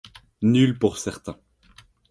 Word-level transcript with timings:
Nul 0.41 0.79
pour 0.79 0.97
certain. 0.97 1.37